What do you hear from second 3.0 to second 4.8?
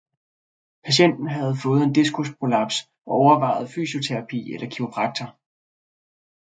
og overvejede fysioterapi eller